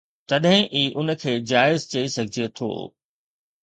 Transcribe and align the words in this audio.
تڏهن 0.31 0.63
ئي 0.77 0.81
ان 0.97 1.07
کي 1.21 1.31
جائز 1.51 1.81
چئي 1.91 2.05
سگهجي 2.15 2.45
ٿو 2.57 2.71